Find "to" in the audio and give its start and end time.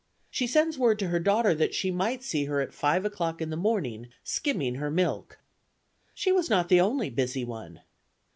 0.97-1.09